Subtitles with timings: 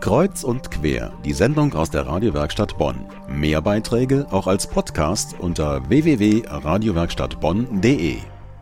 [0.00, 3.04] Kreuz und quer, die Sendung aus der Radiowerkstatt Bonn.
[3.28, 8.16] Mehr Beiträge auch als Podcast unter www.radiowerkstattbonn.de.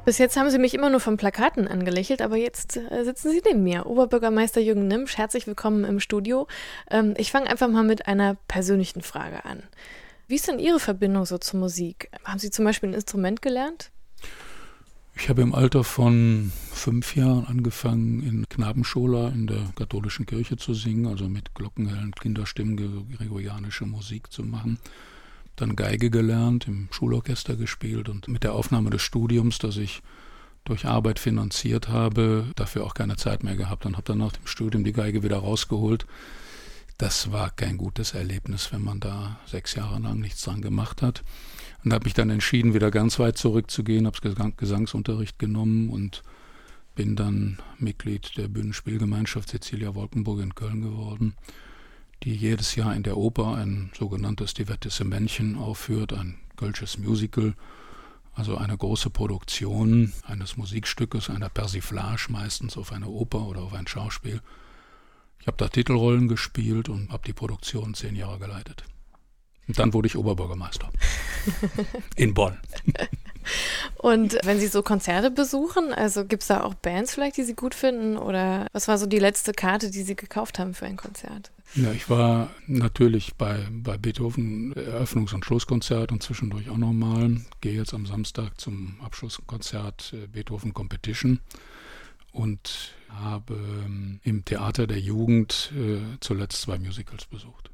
[0.04, 3.40] Bis jetzt haben Sie mich immer nur von Plakaten angelächelt, aber jetzt äh, sitzen Sie
[3.46, 3.86] neben mir.
[3.86, 6.48] Oberbürgermeister Jürgen Nimsch, herzlich willkommen im Studio.
[6.90, 9.62] Ähm, ich fange einfach mal mit einer persönlichen Frage an.
[10.26, 12.10] Wie ist denn Ihre Verbindung so zur Musik?
[12.24, 13.92] Haben Sie zum Beispiel ein Instrument gelernt?
[15.20, 20.74] Ich habe im Alter von fünf Jahren angefangen, in Knabenschola in der katholischen Kirche zu
[20.74, 22.76] singen, also mit glockenhellen Kinderstimmen
[23.16, 24.78] gregorianische Musik zu machen.
[25.56, 30.02] Dann Geige gelernt, im Schulorchester gespielt und mit der Aufnahme des Studiums, das ich
[30.64, 34.46] durch Arbeit finanziert habe, dafür auch keine Zeit mehr gehabt und habe dann nach dem
[34.46, 36.06] Studium die Geige wieder rausgeholt.
[36.96, 41.24] Das war kein gutes Erlebnis, wenn man da sechs Jahre lang nichts dran gemacht hat
[41.84, 46.22] und habe mich dann entschieden, wieder ganz weit zurückzugehen, habe Gesang Gesangsunterricht genommen und
[46.94, 51.34] bin dann Mitglied der Bühnenspielgemeinschaft Cecilia Wolkenburg in Köln geworden,
[52.24, 57.54] die jedes Jahr in der Oper ein sogenanntes Divertissementchen aufführt, ein kölsches Musical,
[58.34, 63.86] also eine große Produktion eines Musikstückes, einer Persiflage meistens auf eine Oper oder auf ein
[63.86, 64.40] Schauspiel.
[65.40, 68.84] Ich habe da Titelrollen gespielt und habe die Produktion zehn Jahre geleitet.
[69.68, 70.90] Und dann wurde ich Oberbürgermeister.
[72.16, 72.58] In Bonn.
[73.96, 77.54] Und wenn Sie so Konzerte besuchen, also gibt es da auch Bands vielleicht, die Sie
[77.54, 78.16] gut finden?
[78.16, 81.50] Oder was war so die letzte Karte, die Sie gekauft haben für ein Konzert?
[81.74, 87.42] Ja, ich war natürlich bei, bei Beethoven Eröffnungs- und Schlusskonzert und zwischendurch auch nochmal.
[87.60, 91.40] Gehe jetzt am Samstag zum Abschlusskonzert äh, Beethoven Competition
[92.32, 97.70] und habe ähm, im Theater der Jugend äh, zuletzt zwei Musicals besucht.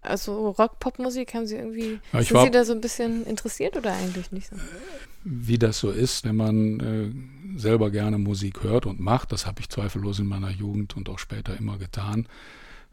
[0.00, 4.30] Also Rock-Pop-Musik haben Sie irgendwie, ja, sind Sie da so ein bisschen interessiert oder eigentlich
[4.30, 4.56] nicht so?
[5.24, 9.60] Wie das so ist, wenn man äh, selber gerne Musik hört und macht, das habe
[9.60, 12.28] ich zweifellos in meiner Jugend und auch später immer getan,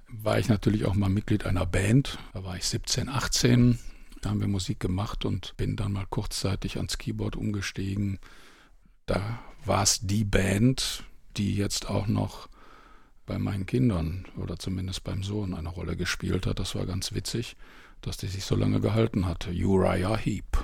[0.08, 2.18] war ich natürlich auch mal Mitglied einer Band.
[2.34, 3.80] Da war ich 17, 18,
[4.22, 8.20] da haben wir Musik gemacht und bin dann mal kurzzeitig ans Keyboard umgestiegen.
[9.06, 11.04] Da war es die Band,
[11.38, 12.50] die jetzt auch noch
[13.26, 16.60] bei meinen Kindern oder zumindest beim Sohn eine Rolle gespielt hat.
[16.60, 17.56] Das war ganz witzig,
[18.02, 19.48] dass die sich so lange gehalten hat.
[19.48, 20.58] Uriah Heep.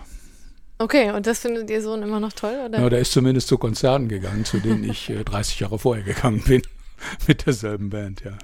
[0.77, 2.57] Okay, und das findet Ihr Sohn immer noch toll?
[2.65, 2.79] Oder?
[2.79, 6.41] Ja, der ist zumindest zu Konzerten gegangen, zu denen ich äh, 30 Jahre vorher gegangen
[6.43, 6.61] bin.
[7.27, 8.37] Mit derselben Band, ja.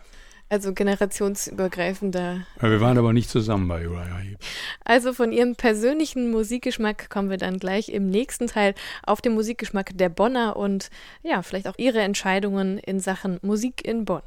[0.50, 2.46] Also generationsübergreifender.
[2.62, 4.40] Ja, wir waren aber nicht zusammen bei Uriah Heep.
[4.86, 8.74] Also von Ihrem persönlichen Musikgeschmack kommen wir dann gleich im nächsten Teil
[9.06, 10.90] auf den Musikgeschmack der Bonner und
[11.22, 14.24] ja, vielleicht auch Ihre Entscheidungen in Sachen Musik in Bonn.